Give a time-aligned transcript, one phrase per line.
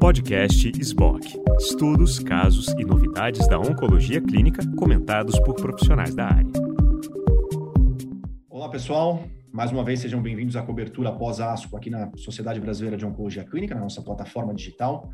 [0.00, 1.40] Podcast SBOC.
[1.58, 6.52] Estudos, casos e novidades da oncologia clínica comentados por profissionais da área.
[8.48, 9.22] Olá, pessoal.
[9.52, 13.74] Mais uma vez, sejam bem-vindos à cobertura pós-ASCO aqui na Sociedade Brasileira de Oncologia Clínica,
[13.74, 15.10] na nossa plataforma digital.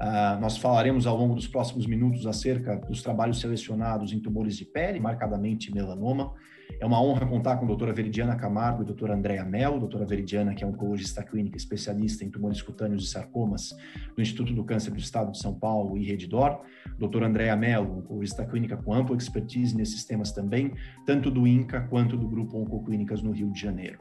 [0.00, 4.64] Uh, nós falaremos ao longo dos próximos minutos acerca dos trabalhos selecionados em tumores de
[4.64, 6.32] pele, marcadamente melanoma,
[6.80, 9.80] é uma honra contar com a doutora Veridiana Camargo e a doutora Andréa Mello.
[9.80, 13.74] Doutora Veridiana, que é oncologista clínica especialista em tumores cutâneos e sarcomas
[14.14, 16.60] do Instituto do Câncer do Estado de São Paulo e Redidor.
[16.98, 20.72] Doutora Andréa Mello, oncologista clínica com ampla expertise nesses temas também,
[21.04, 23.98] tanto do INCA quanto do Grupo Oncoclínicas no Rio de Janeiro.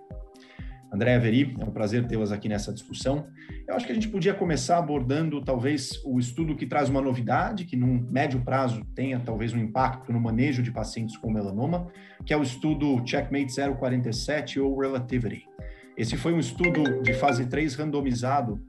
[0.92, 3.28] Andréa Veri, é um prazer tê-las aqui nessa discussão.
[3.68, 7.66] Eu acho que a gente podia começar abordando talvez o estudo que traz uma novidade,
[7.66, 11.88] que num médio prazo tenha talvez um impacto no manejo de pacientes com melanoma,
[12.26, 15.46] que é o estudo Checkmate 047 ou Relativity.
[15.98, 18.62] Esse foi um estudo de fase 3 randomizado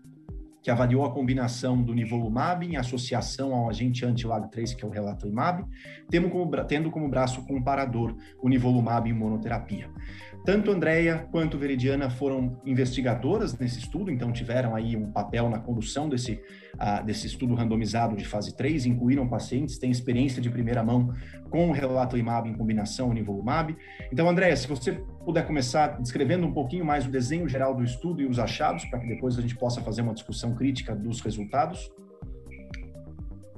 [0.63, 4.91] que avaliou a combinação do nivolumab em associação ao agente anti-LAG3, que é o
[6.29, 9.89] como, tendo como braço comparador o nivolumab em monoterapia.
[10.45, 16.09] Tanto Andrea quanto Veridiana foram investigadoras nesse estudo, então tiveram aí um papel na condução
[16.09, 16.41] desse,
[16.75, 21.13] uh, desse estudo randomizado de fase 3, incluíram pacientes, têm experiência de primeira mão
[21.51, 23.77] com o relatoimab em combinação nivolumab.
[24.11, 24.93] Então, Andréia, se você
[25.25, 29.01] puder começar descrevendo um pouquinho mais o desenho geral do estudo e os achados, para
[29.01, 31.91] que depois a gente possa fazer uma discussão crítica dos resultados.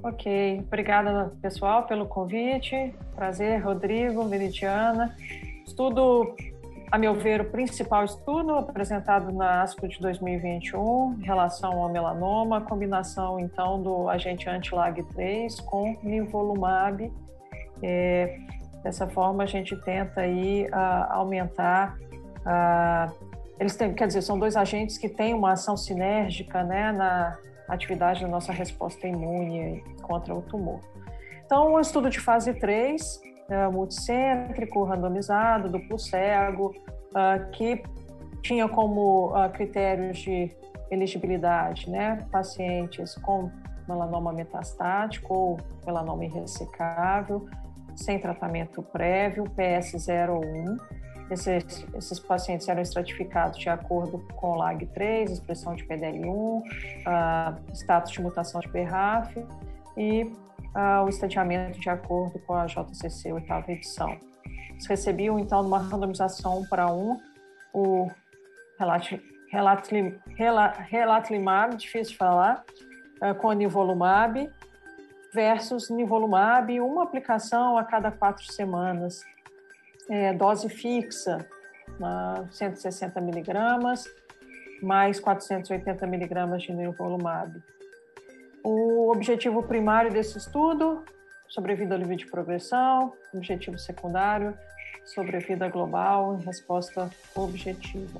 [0.03, 2.93] Ok, obrigada pessoal pelo convite.
[3.15, 5.15] Prazer, Rodrigo, Veridiana.
[5.65, 6.35] Estudo
[6.91, 12.61] a meu ver, o principal estudo apresentado na ASCO de 2021 em relação ao melanoma,
[12.61, 17.11] combinação, então, do agente anti-LAG3 com nivolumab.
[17.81, 18.37] É,
[18.83, 20.67] dessa forma, a gente tenta aí
[21.09, 21.97] aumentar
[23.59, 28.21] eles têm, quer dizer, são dois agentes que têm uma ação sinérgica né, na atividade
[28.21, 30.79] da nossa resposta imune contra o tumor.
[31.45, 33.21] Então, um estudo de fase 3,
[33.51, 36.73] é, multicêntrico, randomizado, duplo cego,
[37.09, 37.83] uh, que
[38.41, 40.49] tinha como uh, critérios de
[40.89, 43.51] elegibilidade né, pacientes com
[43.85, 47.45] melanoma metastático ou melanoma irressecável,
[47.93, 50.77] sem tratamento prévio, PS01.
[51.29, 58.21] Esses, esses, pacientes eram estratificados de acordo com LAG3, expressão de PDL1, uh, status de
[58.21, 59.45] mutação de BRAF
[59.97, 60.31] e
[60.75, 64.17] uh, o estadiamento de acordo com a JCC oitava edição.
[64.71, 67.19] Eles recebiam, então, numa randomização para um,
[67.73, 68.09] o
[70.89, 72.63] relatlimab, difícil de falar,
[73.21, 74.49] uh, com nivolumab,
[75.33, 79.23] versus nivolumab, uma aplicação a cada quatro semanas,
[80.09, 81.45] é, dose fixa,
[81.99, 84.05] uh, 160 miligramas,
[84.81, 87.61] mais 480 miligramas de nivolumab.
[88.63, 91.03] O objetivo primário desse estudo,
[91.47, 94.57] sobrevida livre de progressão, objetivo secundário,
[95.05, 98.19] sobrevida global em resposta objetiva.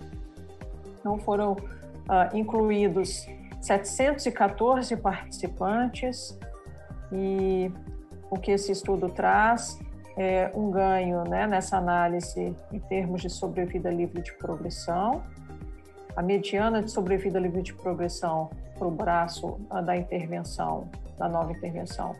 [1.03, 3.27] Não foram uh, incluídos
[3.61, 6.37] 714 participantes
[7.11, 7.71] e
[8.29, 9.79] o que esse estudo traz
[10.17, 15.23] é um ganho né, nessa análise em termos de sobrevida livre de progressão.
[16.15, 18.49] A mediana de sobrevida livre de progressão
[18.81, 22.15] para o braço da intervenção, da nova intervenção,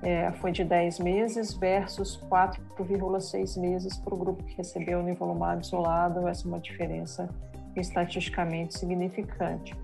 [0.00, 6.28] é, foi de 10 meses versus 4,6 meses para o grupo que recebeu nivolumab isolado.
[6.28, 7.28] Essa é uma diferença
[7.74, 9.76] estatisticamente significante.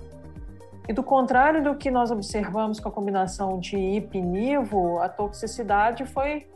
[0.88, 6.06] E do contrário do que nós observamos com a combinação de IP nivo, a toxicidade
[6.06, 6.46] foi,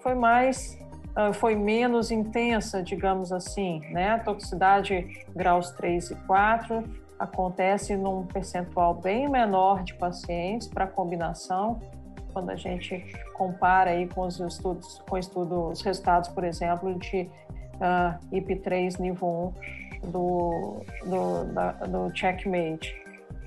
[0.00, 0.78] foi mais
[1.16, 4.10] ah, foi menos intensa, digamos assim, né?
[4.10, 11.80] A toxicidade graus 3 e 4 acontece num percentual bem menor de pacientes para combinação,
[12.32, 17.30] quando a gente compara aí com os estudos, com estudos, resultados, por exemplo, de uh,
[17.80, 19.52] ah, IP3 nível
[20.04, 22.94] 1 do, do, da, do checkmate.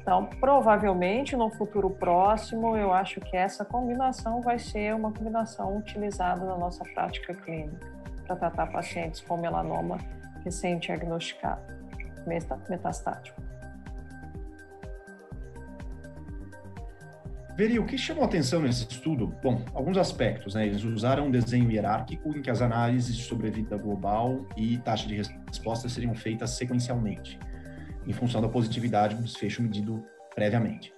[0.01, 6.43] Então, provavelmente no futuro próximo, eu acho que essa combinação vai ser uma combinação utilizada
[6.43, 7.87] na nossa prática clínica
[8.25, 9.99] para tratar pacientes com melanoma
[10.43, 11.61] recém-diagnosticado,
[12.67, 13.50] metastático.
[17.61, 19.27] O que chamou atenção nesse estudo?
[19.43, 20.65] Bom, alguns aspectos, né?
[20.65, 25.21] Eles usaram um desenho hierárquico em que as análises de sobrevida global e taxa de
[25.47, 27.37] resposta seriam feitas sequencialmente,
[28.07, 30.03] em função da positividade do desfecho medido
[30.33, 30.91] previamente.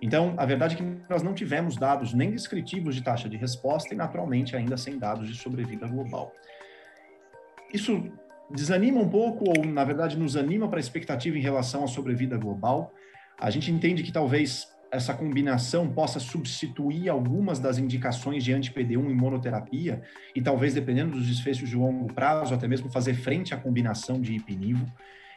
[0.00, 3.92] Então, a verdade é que nós não tivemos dados nem descritivos de taxa de resposta
[3.92, 6.32] e, naturalmente, ainda sem dados de sobrevida global.
[7.74, 8.10] Isso
[8.50, 12.38] desanima um pouco, ou, na verdade, nos anima para a expectativa em relação à sobrevida
[12.38, 12.90] global,
[13.38, 19.14] A gente entende que talvez essa combinação possa substituir algumas das indicações de anti-PD1 em
[19.14, 20.02] monoterapia
[20.34, 24.34] e talvez, dependendo dos desfechos de longo prazo, até mesmo fazer frente à combinação de
[24.34, 24.86] ipinivo.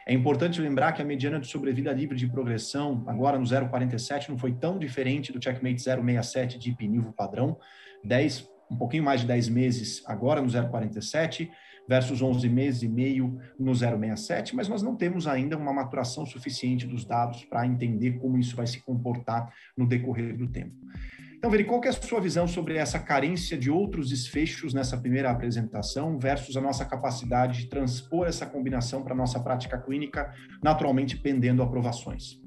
[0.06, 4.38] É importante lembrar que a mediana de sobrevida livre de progressão, agora no 0,47, não
[4.38, 7.58] foi tão diferente do checkmate 0,67 de ipinivo padrão,
[8.04, 11.50] 10, um pouquinho mais de 10 meses agora no 0,47,
[11.90, 16.86] versus 11 meses e meio no 067, mas nós não temos ainda uma maturação suficiente
[16.86, 20.76] dos dados para entender como isso vai se comportar no decorrer do tempo.
[21.36, 25.32] Então, Veri, qual é a sua visão sobre essa carência de outros desfechos nessa primeira
[25.32, 30.32] apresentação versus a nossa capacidade de transpor essa combinação para a nossa prática clínica,
[30.62, 32.40] naturalmente pendendo aprovações?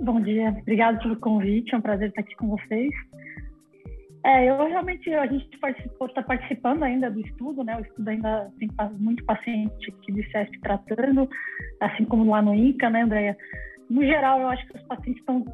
[0.00, 2.90] Bom dia, obrigado pelo convite, é um prazer estar aqui com vocês.
[4.24, 5.48] É, eu realmente, a gente
[6.00, 7.76] está participando ainda do estudo, né?
[7.76, 11.28] O estudo ainda tem muito paciente de CESP tratando,
[11.80, 13.36] assim como lá no INCA, né, Andréia?
[13.90, 15.44] No geral, eu acho que os pacientes estão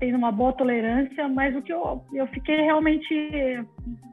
[0.00, 3.14] tendo uma boa tolerância, mas o que eu, eu fiquei realmente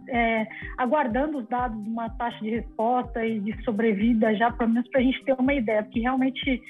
[0.10, 0.48] é,
[0.78, 5.02] aguardando os dados de uma taxa de resposta e de sobrevida já, pelo menos para
[5.02, 6.62] a gente ter uma ideia, porque realmente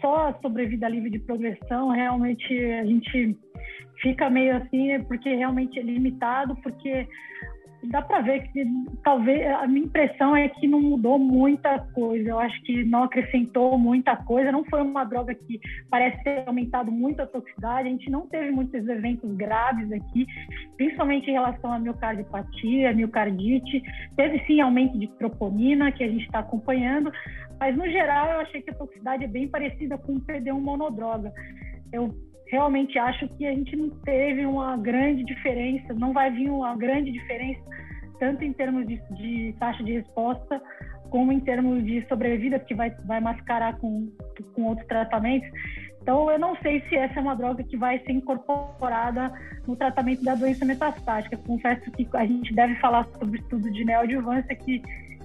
[0.00, 3.36] só a sobrevida livre de progressão, realmente a gente
[4.02, 7.06] fica meio assim, porque realmente é limitado, porque
[7.84, 8.64] dá para ver que
[9.02, 12.30] talvez a minha impressão é que não mudou muita coisa.
[12.30, 14.52] Eu acho que não acrescentou muita coisa.
[14.52, 15.60] Não foi uma droga que
[15.90, 17.88] parece ter aumentado muito a toxicidade.
[17.88, 20.26] A gente não teve muitos eventos graves aqui,
[20.76, 23.82] principalmente em relação à miocardiopatia, miocardite.
[24.16, 27.10] Teve sim aumento de troponina que a gente está acompanhando,
[27.58, 31.32] mas no geral eu achei que a toxicidade é bem parecida com o PD1 monodroga.
[31.92, 32.14] Eu
[32.52, 37.10] realmente acho que a gente não teve uma grande diferença, não vai vir uma grande
[37.10, 37.62] diferença,
[38.20, 40.62] tanto em termos de, de taxa de resposta,
[41.08, 44.06] como em termos de sobrevida, que vai, vai mascarar com,
[44.54, 45.48] com outros tratamentos.
[46.02, 49.32] Então, eu não sei se essa é uma droga que vai ser incorporada
[49.66, 51.38] no tratamento da doença metastática.
[51.38, 54.82] Confesso que a gente deve falar sobre o estudo de neoadjuvância, que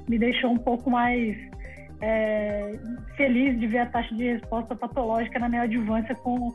[0.07, 1.35] me deixou um pouco mais
[2.01, 2.73] é,
[3.15, 6.53] feliz de ver a taxa de resposta patológica na neoadjuvância com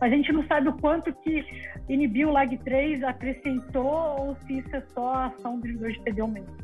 [0.00, 1.44] a gente não sabe o quanto que
[1.88, 3.86] inibir o LAG3 acrescentou
[4.18, 6.56] ou se isso é só a ação do inibidor de PDO mesmo.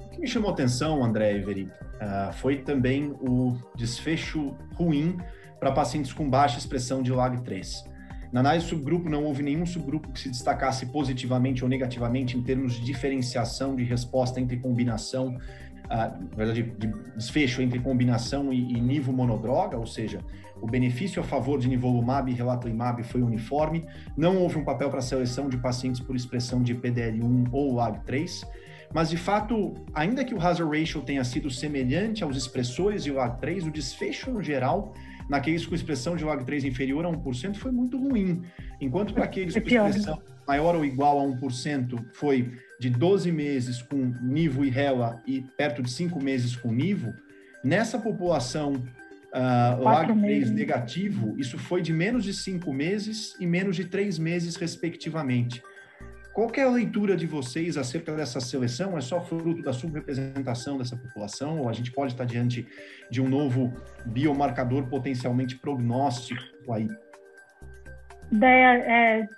[0.00, 5.16] O que me chamou atenção, André Everi, uh, foi também o desfecho ruim
[5.58, 7.91] para pacientes com baixa expressão de LAG3.
[8.32, 12.74] Na análise subgrupo, não houve nenhum subgrupo que se destacasse positivamente ou negativamente em termos
[12.74, 15.36] de diferenciação de resposta entre combinação,
[15.84, 20.20] uh, na verdade, de desfecho entre combinação e, e monodroga, ou seja,
[20.62, 23.84] o benefício a favor de nivolumab e relatlimab foi uniforme,
[24.16, 28.46] não houve um papel para a seleção de pacientes por expressão de PDL1 ou LAG3,
[28.94, 33.66] mas de fato, ainda que o hazard ratio tenha sido semelhante aos expressores de LAG3,
[33.66, 34.94] o desfecho no geral
[35.28, 38.42] naqueles com expressão de log3 inferior a 1% foi muito ruim,
[38.80, 44.12] enquanto para aqueles com expressão maior ou igual a 1% foi de 12 meses com
[44.20, 47.14] nivo e rela e perto de 5 meses com nivo,
[47.62, 53.84] nessa população uh, lag3 negativo, isso foi de menos de 5 meses e menos de
[53.84, 55.62] 3 meses, respectivamente.
[56.32, 58.96] Qual é a leitura de vocês acerca dessa seleção?
[58.96, 62.66] É só fruto da subrepresentação dessa população ou a gente pode estar diante
[63.10, 63.72] de um novo
[64.06, 66.88] biomarcador potencialmente prognóstico aí?
[68.30, 69.28] Ideia é,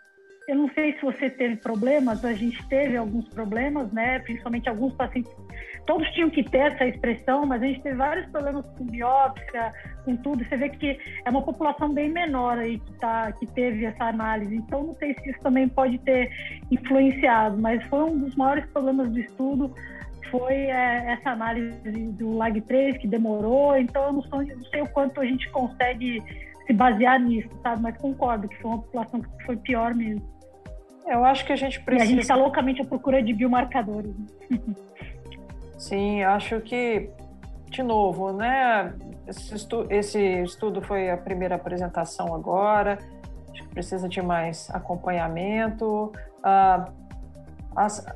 [0.46, 4.20] eu não sei se você teve problemas, a gente teve alguns problemas, né?
[4.20, 5.32] Principalmente alguns pacientes
[5.86, 9.72] todos tinham que ter essa expressão, mas a gente teve vários problemas com biópsia,
[10.04, 10.44] com tudo.
[10.44, 14.54] Você vê que é uma população bem menor aí que, tá, que teve essa análise.
[14.54, 16.30] Então, não sei se isso também pode ter
[16.70, 19.74] influenciado, mas foi um dos maiores problemas do estudo
[20.30, 23.76] foi é, essa análise do LAG3 que demorou.
[23.76, 26.20] Então, eu não, sou, não sei o quanto a gente consegue
[26.66, 27.82] se basear nisso, sabe?
[27.82, 30.22] Mas concordo que foi uma população que foi pior mesmo.
[31.06, 32.04] Eu acho que a gente precisa.
[32.04, 34.14] E a gente está loucamente à procura de biomarcadores.
[35.78, 37.10] Sim, acho que,
[37.70, 38.94] de novo, né?
[39.26, 42.98] Esse, estu esse estudo foi a primeira apresentação agora,
[43.50, 46.12] acho que precisa de mais acompanhamento.
[46.42, 46.88] Ah,
[47.76, 48.06] as,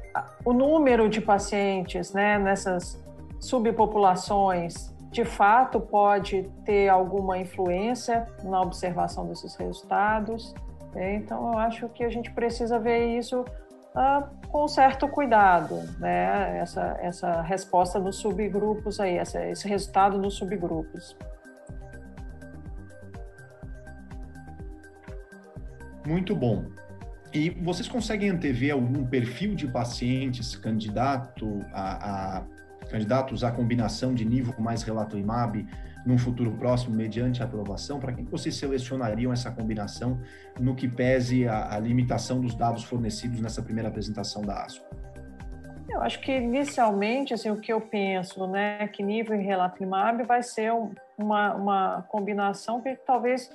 [0.45, 3.03] o número de pacientes né, nessas
[3.41, 10.55] subpopulações de fato pode ter alguma influência na observação desses resultados.
[10.95, 11.15] Né?
[11.15, 13.45] Então, eu acho que a gente precisa ver isso
[13.95, 16.59] uh, com certo cuidado, né?
[16.59, 21.17] Essa, essa resposta nos subgrupos aí, essa, esse resultado nos subgrupos.
[26.07, 26.65] Muito bom.
[27.33, 32.45] E vocês conseguem antever algum perfil de pacientes candidato a, a
[32.89, 35.67] candidatos à combinação de nível mais relatoimab
[36.07, 38.01] num futuro próximo, mediante a aprovação?
[38.01, 40.21] Para quem vocês selecionariam essa combinação
[40.59, 44.87] no que pese a, a limitação dos dados fornecidos nessa primeira apresentação da ASCO?
[45.91, 50.43] Eu acho que inicialmente, assim, o que eu penso, né, que nível e relatimab vai
[50.43, 50.73] ser
[51.17, 53.51] uma, uma combinação que talvez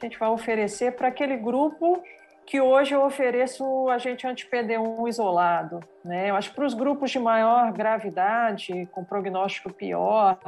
[0.00, 2.02] a gente vai oferecer para aquele grupo
[2.48, 5.80] que hoje eu ofereço agente anti-PD1 isolado.
[6.02, 6.30] Né?
[6.30, 10.38] Eu acho que para os grupos de maior gravidade, com prognóstico pior,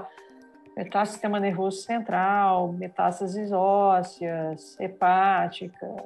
[0.75, 6.01] metástase sistema nervoso central, metástases ósseas, hepáticas,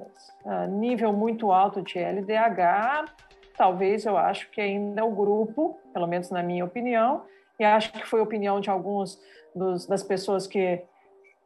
[0.71, 3.05] nível muito alto de LDH,
[3.57, 7.23] talvez eu acho que ainda é o grupo, pelo menos na minha opinião,
[7.57, 9.17] e acho que foi a opinião de alguns
[9.55, 10.83] dos, das pessoas que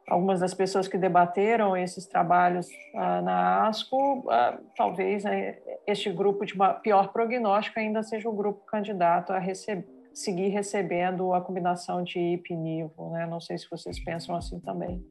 [0.08, 5.28] algumas das pessoas que debateram esses trabalhos uh, na ASCO, uh, talvez uh,
[5.86, 9.40] este grupo de pior prognóstico ainda seja o grupo candidato a
[10.12, 13.10] seguir recebendo a combinação de IP-NIVO.
[13.10, 13.26] Né?
[13.26, 15.04] Não sei se vocês pensam assim também.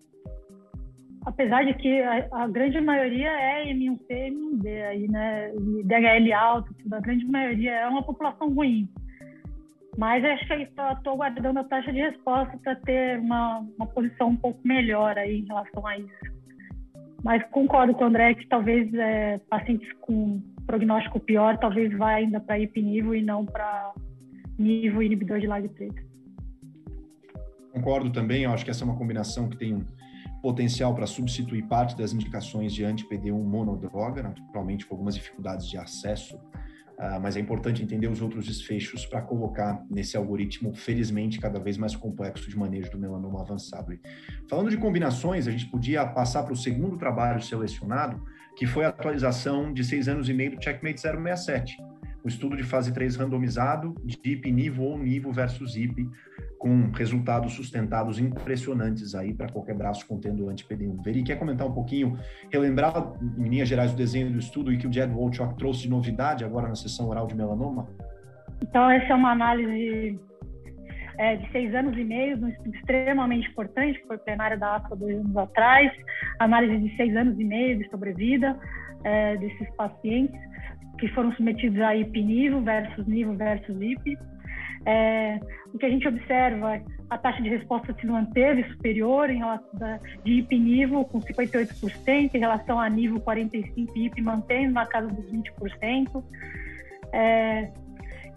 [1.26, 5.52] Apesar de que a, a grande maioria é M1C, M1D, aí, né?
[5.84, 8.88] DHL alto, a grande maioria é uma população ruim.
[9.98, 14.36] Mas acho que estou aguardando a taxa de resposta para ter uma, uma posição um
[14.36, 16.38] pouco melhor aí em relação a isso.
[17.24, 22.40] Mas concordo com o André que talvez é, pacientes com prognóstico pior talvez vá ainda
[22.40, 23.92] para ipinivo e não para
[24.60, 26.06] nível inibidor de lag preto.
[27.74, 29.84] Concordo também, eu acho que essa é uma combinação que tem
[30.44, 36.40] potencial para substituir parte das indicações de anti-PD1 monodroga, naturalmente com algumas dificuldades de acesso
[36.98, 41.78] Uh, mas é importante entender os outros desfechos para colocar nesse algoritmo, felizmente, cada vez
[41.78, 43.96] mais complexo de manejo do melanoma avançado.
[44.50, 48.20] Falando de combinações, a gente podia passar para o segundo trabalho selecionado,
[48.56, 51.78] que foi a atualização de seis anos e meio do Checkmate 067,
[52.24, 56.10] o estudo de fase 3 randomizado de IP nível ou nível versus IP,
[56.58, 61.04] com resultados sustentados impressionantes aí para qualquer braço contendo anti-PD1.
[61.04, 62.18] Veri, quer comentar um pouquinho,
[62.52, 65.90] relembrar em linhas gerais o desenho do estudo e que o Jed Wolchok trouxe de
[65.90, 67.88] novidade agora na sessão oral de melanoma?
[68.62, 70.20] Então, essa é uma análise
[71.18, 74.96] é, de seis anos e meio, um estudo extremamente importante, que foi plenário da AFA
[74.96, 75.92] dois anos atrás,
[76.40, 78.58] análise de seis anos e meio de sobrevida
[79.04, 80.40] é, desses pacientes
[81.00, 84.18] que foram submetidos a IP-NIVO versus NIVO versus IP.
[84.90, 85.38] É,
[85.74, 90.00] o que a gente observa, a taxa de resposta se manteve superior em relação da,
[90.24, 96.24] de IP-NIVO, com 58%, em relação a nível 45% IP, mantendo na casa dos 20%.
[97.12, 97.70] É,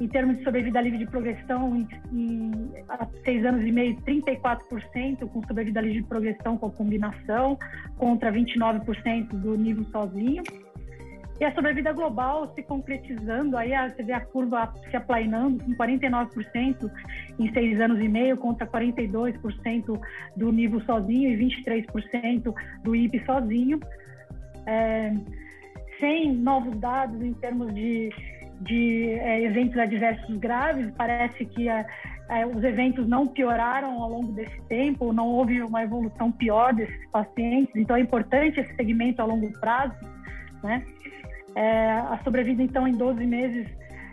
[0.00, 2.52] em termos de sobrevida livre de progressão, em, em,
[2.88, 7.57] há seis anos e meio, 34% com sobrevida livre de progressão com a combinação,
[7.97, 10.42] contra 29% do nível sozinho.
[11.40, 16.90] E a sobrevida global se concretizando, aí você vê a curva se aplainando com 49%
[17.38, 19.99] em seis anos e meio contra 42%
[20.37, 22.54] do nível sozinho e 23%
[22.85, 23.80] do IP sozinho.
[24.66, 25.14] É,
[25.99, 28.11] sem novos dados em termos de,
[28.61, 31.87] de é, eventos adversos graves, parece que é,
[32.28, 37.11] é, os eventos não pioraram ao longo desse tempo, não houve uma evolução pior desses
[37.11, 39.94] pacientes, então é importante esse segmento a longo prazo,
[40.62, 40.85] né?
[41.54, 43.66] É, a sobrevida, então, em 12 meses,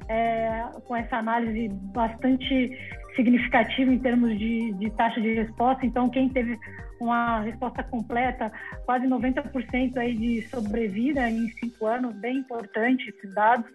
[0.10, 2.77] é, com essa análise bastante
[3.15, 5.86] significativa em termos de, de, taxa de resposta.
[5.86, 6.58] Então, quem teve
[7.00, 8.51] uma resposta completa,
[8.86, 13.70] quase 90% aí de sobrevida em cinco anos, bem importante esses dados.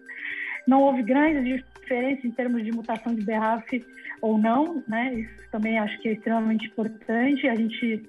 [0.65, 3.85] Não houve grandes diferenças em termos de mutação de BRAF
[4.21, 5.13] ou não, né?
[5.13, 7.47] Isso também acho que é extremamente importante.
[7.47, 8.01] A gente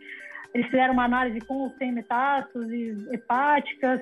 [0.55, 4.01] eles fizeram uma análise com ou sem metástases hepáticas,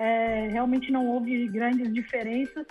[0.00, 2.66] é, realmente não houve grandes diferenças.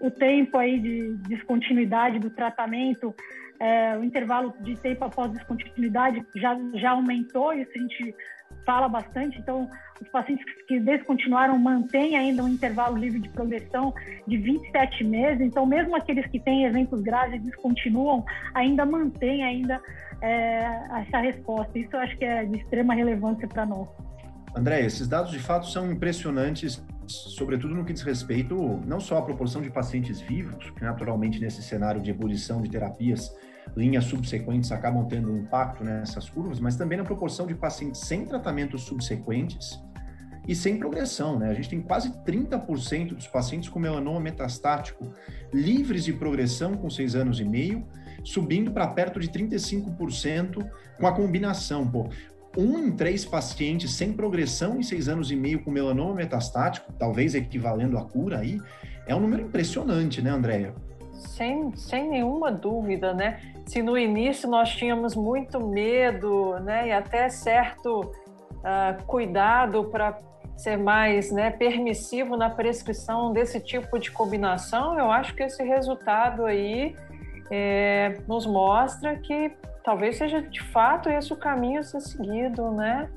[0.00, 3.14] O tempo aí de descontinuidade do tratamento,
[3.60, 8.14] é, o intervalo de tempo após descontinuidade já, já aumentou, isso a gente
[8.64, 9.38] fala bastante.
[9.38, 9.68] Então,
[10.00, 13.94] os pacientes que descontinuaram mantêm ainda um intervalo livre de progressão
[14.26, 15.40] de 27 meses.
[15.40, 19.80] Então, mesmo aqueles que têm eventos graves e descontinuam, ainda mantêm ainda
[20.20, 20.64] é,
[21.00, 21.78] essa resposta.
[21.78, 23.88] Isso eu acho que é de extrema relevância para nós.
[24.56, 29.22] André, esses dados de fato são impressionantes, sobretudo no que diz respeito não só à
[29.22, 33.34] proporção de pacientes vivos, que naturalmente nesse cenário de ebulição de terapias,
[33.76, 38.24] linhas subsequentes acabam tendo um impacto nessas curvas, mas também na proporção de pacientes sem
[38.24, 39.80] tratamentos subsequentes
[40.46, 41.50] e sem progressão, né?
[41.50, 45.10] A gente tem quase 30% dos pacientes com melanoma metastático
[45.52, 47.86] livres de progressão com seis anos e meio,
[48.22, 50.68] subindo para perto de 35%
[50.98, 51.90] com a combinação.
[51.90, 52.08] Pô,
[52.56, 57.34] um em três pacientes sem progressão em seis anos e meio com melanoma metastático, talvez
[57.34, 58.60] equivalendo à cura aí,
[59.06, 60.74] é um número impressionante, né, Andréia?
[61.14, 63.40] Sem, sem nenhuma dúvida, né?
[63.66, 70.18] Se no início nós tínhamos muito medo, né, e até certo uh, cuidado para
[70.56, 76.44] ser mais né, permissivo na prescrição desse tipo de combinação, eu acho que esse resultado
[76.44, 76.94] aí
[77.50, 79.52] é, nos mostra que
[79.82, 83.08] talvez seja de fato esse o caminho a ser seguido, né?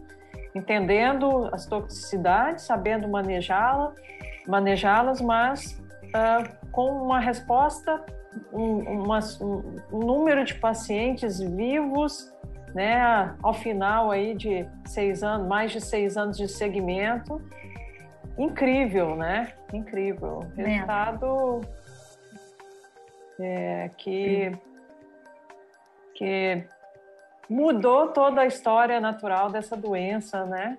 [0.53, 3.93] Entendendo as toxicidades, sabendo manejá-la,
[4.47, 8.05] manejá-las, mas uh, com uma resposta,
[8.53, 9.17] um, uma,
[9.91, 12.31] um número de pacientes vivos
[12.71, 17.41] né, ao final aí de seis anos, mais de seis anos de segmento,
[18.37, 19.53] incrível, né?
[19.73, 20.41] Incrível.
[20.55, 21.61] Resultado
[23.39, 24.55] é, que,
[26.13, 26.63] que
[27.49, 30.77] mudou toda a história natural dessa doença, né?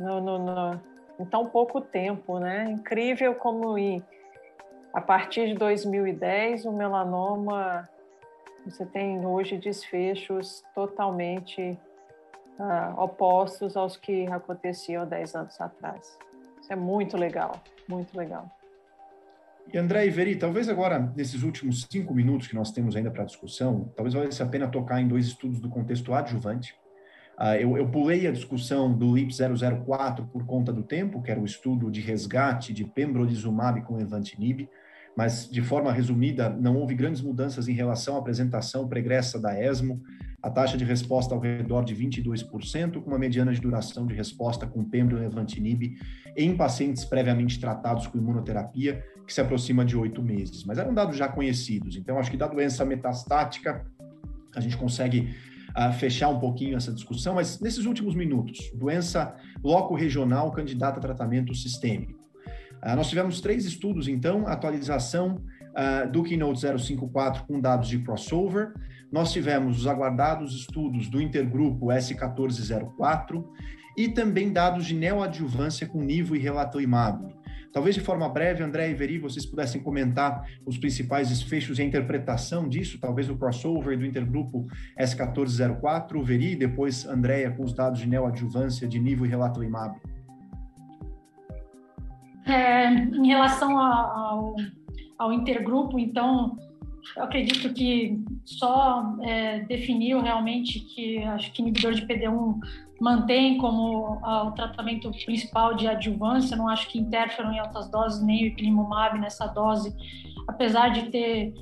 [0.00, 0.80] No, no, no,
[1.20, 2.64] em tão pouco tempo, né?
[2.64, 4.02] Incrível como em,
[4.92, 7.88] a partir de 2010 o melanoma
[8.64, 11.76] você tem hoje desfechos totalmente
[12.58, 16.16] uh, opostos aos que aconteciam 10 anos atrás.
[16.60, 18.48] Isso é muito legal, muito legal.
[19.72, 23.92] E André Iveri, talvez agora, nesses últimos cinco minutos que nós temos ainda para discussão,
[23.96, 26.76] talvez valesse a pena tocar em dois estudos do contexto adjuvante.
[27.38, 31.40] Uh, eu, eu, pulei a discussão do LIP 004 por conta do tempo, que era
[31.40, 34.68] o estudo de resgate de pembrolizumab com evantinib,
[35.16, 40.00] mas de forma resumida, não houve grandes mudanças em relação à apresentação pregressa da ESMO,
[40.42, 44.66] a taxa de resposta ao redor de 22%, com uma mediana de duração de resposta
[44.66, 45.96] com pembro e levantinib
[46.36, 50.64] em pacientes previamente tratados com imunoterapia, que se aproxima de oito meses.
[50.64, 53.86] Mas eram dados já conhecidos, então acho que da doença metastática
[54.54, 55.34] a gente consegue
[55.76, 61.02] uh, fechar um pouquinho essa discussão, mas nesses últimos minutos, doença loco regional candidata a
[61.02, 62.20] tratamento sistêmico.
[62.82, 68.72] Uh, nós tivemos três estudos, então, atualização uh, do Keynote 054 com dados de crossover.
[69.10, 73.44] Nós tivemos os aguardados estudos do intergrupo S1404
[73.96, 77.41] e também dados de neoadjuvância com nivo e relatoimab.
[77.72, 81.84] Talvez de forma breve, André e Veri, vocês pudessem comentar os principais desfechos e a
[81.84, 84.66] interpretação disso, talvez o crossover do intergrupo
[85.00, 89.98] S1404, o Veri, depois Andréia com os dados de neoadjuvância de nivo e relatoimab.
[92.44, 94.54] É, em relação ao,
[95.18, 96.58] ao intergrupo, então,
[97.16, 102.58] eu acredito que só é, definiu realmente que acho que inibidor de PD1
[103.00, 108.22] mantém como ah, o tratamento principal de adjuvância, não acho que interferam em altas doses
[108.24, 109.94] nem o ipilimumab nessa dose,
[110.46, 111.52] apesar de ter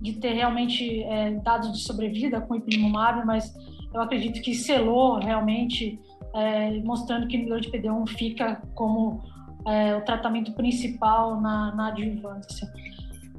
[0.00, 3.54] de ter realmente é, dados de sobrevida com ipilimumab, mas
[3.92, 5.98] eu acredito que selou realmente
[6.34, 9.22] é, mostrando que inibidor de PD1 fica como
[9.66, 12.70] é, o tratamento principal na, na adjuvância.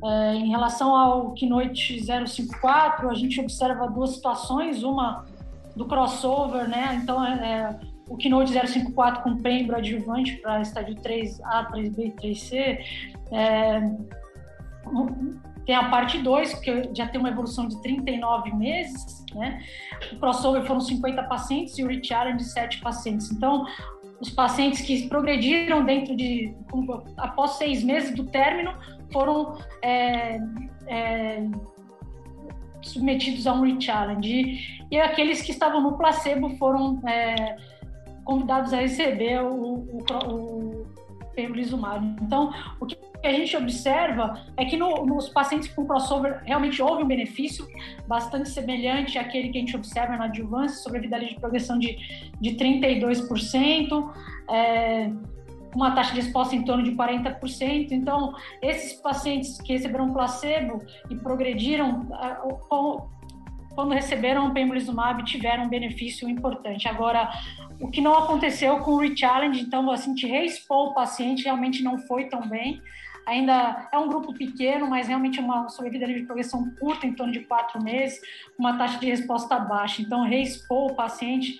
[0.03, 5.25] É, em relação ao Keynote 054, a gente observa duas situações, uma
[5.75, 6.99] do crossover, né?
[7.01, 12.79] Então, é, é o Keynote 054 com pembro adjuvante para estádio 3A, 3B e 3C.
[13.31, 13.81] É,
[15.65, 19.63] tem a parte 2, que já tem uma evolução de 39 meses, né?
[20.13, 23.31] O crossover foram 50 pacientes e o rechallenge 7 pacientes.
[23.31, 23.65] Então,
[24.19, 26.53] os pacientes que progrediram dentro de
[27.17, 28.73] após seis meses do término
[29.15, 30.37] foram é,
[30.87, 31.47] é,
[32.81, 37.55] submetidos a um re-challenge e aqueles que estavam no placebo foram é,
[38.25, 40.85] convidados a receber o, o, o
[41.33, 42.05] pembrolizumab.
[42.21, 47.03] Então, o que a gente observa é que no, nos pacientes com crossover realmente houve
[47.03, 47.65] um benefício
[48.05, 51.97] bastante semelhante àquele que a gente observa na adjuvância, sobrevida de progressão de,
[52.41, 54.11] de 32%,
[54.49, 55.09] é,
[55.75, 57.91] uma taxa de resposta em torno de 40%.
[57.91, 62.07] Então, esses pacientes que receberam placebo e progrediram,
[63.75, 66.87] quando receberam o pembrolizumab, tiveram um benefício importante.
[66.87, 67.29] Agora,
[67.81, 71.83] o que não aconteceu com o re-challenge, então, assim, a gente reexpôs o paciente, realmente
[71.83, 72.81] não foi tão bem.
[73.27, 77.33] Ainda é um grupo pequeno, mas realmente é uma sobrevida de progressão curta, em torno
[77.33, 78.21] de quatro meses,
[78.57, 80.01] uma taxa de resposta baixa.
[80.01, 81.59] Então, reexpor o paciente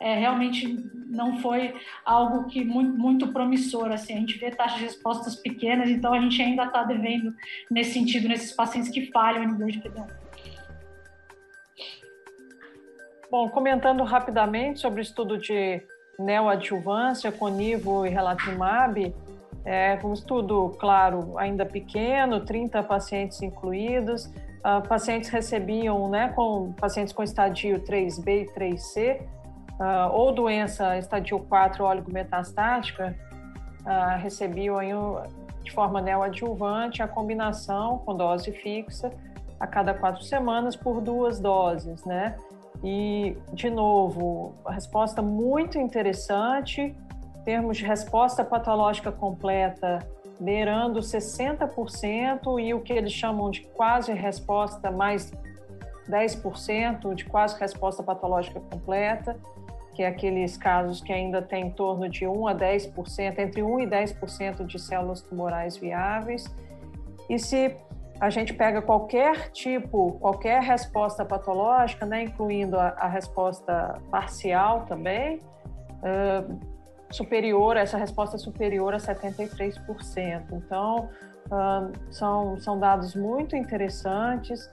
[0.00, 3.90] é, realmente não foi algo que muito, muito promissor.
[3.90, 7.34] Assim, a gente vê taxas de respostas pequenas, então a gente ainda está devendo
[7.70, 10.06] nesse sentido, nesses pacientes que falham em nível de PD1.
[13.30, 15.82] Bom, comentando rapidamente sobre o estudo de
[16.18, 19.14] neoadjuvância com nivo e relatimab,
[19.64, 27.12] é um estudo, claro, ainda pequeno, 30 pacientes incluídos, uh, pacientes recebiam, né, com pacientes
[27.12, 29.20] com estadio 3B e 3C,
[29.78, 33.16] uh, ou doença estadio 4 oligometastática,
[33.82, 34.90] uh, recebiam aí,
[35.62, 39.10] de forma neoadjuvante, a combinação com dose fixa
[39.58, 42.36] a cada quatro semanas por duas doses, né?
[42.82, 49.98] E, de novo, a resposta muito interessante, em termos de resposta patológica completa,
[50.38, 55.32] beirando 60%, e o que eles chamam de quase resposta, mais
[56.08, 59.36] 10% de quase resposta patológica completa,
[59.98, 63.80] que é aqueles casos que ainda tem em torno de 1 a 10%, entre 1
[63.80, 66.44] e 10% de células tumorais viáveis.
[67.28, 67.74] E se
[68.20, 75.40] a gente pega qualquer tipo, qualquer resposta patológica, né, incluindo a, a resposta parcial também,
[75.98, 76.60] uh,
[77.10, 80.44] superior, essa resposta é superior a 73%.
[80.52, 81.10] Então,
[81.46, 84.70] uh, são, são dados muito interessantes.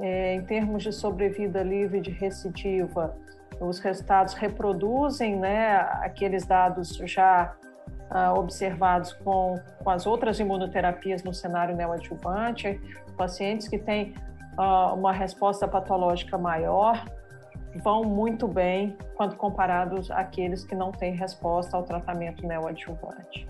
[0.00, 3.16] É, em termos de sobrevida livre de recidiva,
[3.60, 7.54] os resultados reproduzem né, aqueles dados já
[8.10, 12.80] uh, observados com, com as outras imunoterapias no cenário neoadjuvante,
[13.16, 14.14] pacientes que têm
[14.58, 17.04] uh, uma resposta patológica maior
[17.76, 23.48] vão muito bem quando comparados àqueles que não têm resposta ao tratamento neoadjuvante.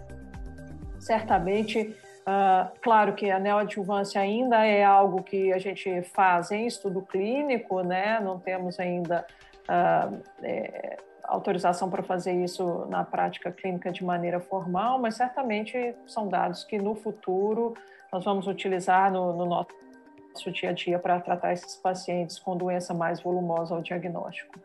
[0.99, 7.01] Certamente, uh, claro que a neoadjuvância ainda é algo que a gente faz em estudo
[7.03, 8.21] clínico, né?
[8.21, 9.25] Não temos ainda
[9.69, 16.29] uh, é, autorização para fazer isso na prática clínica de maneira formal, mas certamente são
[16.29, 17.75] dados que no futuro
[18.13, 22.95] nós vamos utilizar no, no nosso dia a dia para tratar esses pacientes com doença
[22.95, 24.59] mais volumosa ao diagnóstico.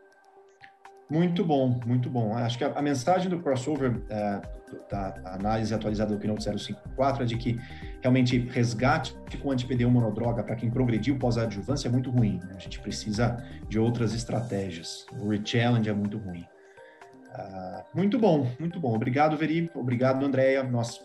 [1.10, 2.36] Muito bom, muito bom.
[2.36, 4.42] Acho que a, a mensagem do crossover é,
[4.90, 7.60] da análise atualizada do Keynote 054 é de que
[8.02, 12.40] realmente resgate com anti-PD1 monodroga para quem progrediu pós-adjuvância é muito ruim.
[12.44, 12.56] Né?
[12.56, 15.06] A gente precisa de outras estratégias.
[15.20, 16.46] O re-challenge é muito ruim.
[17.34, 18.94] Uh, muito bom, muito bom.
[18.94, 19.70] Obrigado, Veri.
[19.74, 20.64] Obrigado, Andréia.
[20.64, 21.02] Nós,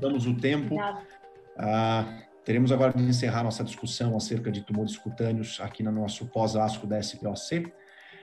[0.00, 0.74] damos o tempo.
[0.74, 6.86] Uh, teremos agora de encerrar nossa discussão acerca de tumores cutâneos aqui no nosso pós-asco
[6.86, 7.72] da SPOC.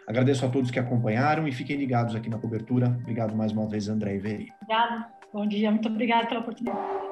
[0.08, 2.88] Agradeço a todos que acompanharam e fiquem ligados aqui na cobertura.
[3.02, 4.54] Obrigado mais uma vez, André e Veri.
[4.62, 5.06] Obrigado.
[5.34, 5.72] Bom dia.
[5.72, 7.05] Muito obrigada pela oportunidade.